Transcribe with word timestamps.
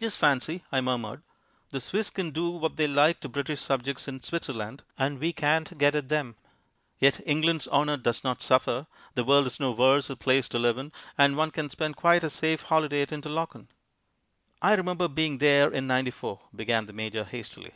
"Just 0.00 0.18
fancy," 0.18 0.64
I 0.72 0.80
murmured, 0.80 1.22
"the 1.70 1.78
Swiss 1.78 2.10
can 2.10 2.32
do 2.32 2.50
what 2.50 2.74
they 2.74 2.88
like 2.88 3.20
to 3.20 3.28
British 3.28 3.60
subjects 3.60 4.08
in 4.08 4.20
Switzerland, 4.20 4.82
and 4.98 5.20
we 5.20 5.32
can't 5.32 5.78
get 5.78 5.94
at 5.94 6.08
them. 6.08 6.34
Yet 6.98 7.20
England's 7.24 7.68
honour 7.68 7.96
does 7.96 8.24
not 8.24 8.42
suffer, 8.42 8.88
the 9.14 9.22
world 9.22 9.46
is 9.46 9.60
no 9.60 9.70
worse 9.70 10.10
a 10.10 10.16
place 10.16 10.48
to 10.48 10.58
live 10.58 10.76
in, 10.76 10.90
and 11.16 11.36
one 11.36 11.52
can 11.52 11.70
spend 11.70 11.94
quite 11.94 12.24
a 12.24 12.30
safe 12.30 12.62
holiday 12.62 13.02
at 13.02 13.12
Interlaken." 13.12 13.68
"I 14.60 14.74
remember 14.74 15.06
being 15.06 15.38
there 15.38 15.70
in 15.70 15.86
'94," 15.86 16.40
began 16.52 16.86
the 16.86 16.92
Major 16.92 17.22
hastily.... 17.22 17.70